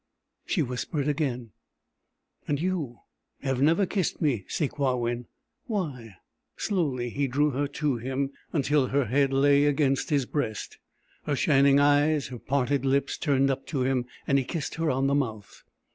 [0.47, 1.51] She whispered again:
[2.47, 3.01] "And you
[3.43, 5.27] have never kissed me, Sakewawin.
[5.67, 6.15] Why?"
[6.57, 10.79] Slowly he drew her to him, until her head lay against his breast,
[11.25, 15.05] her shining eyes and parted lips turned up to him, and he kissed her on
[15.05, 15.61] the mouth.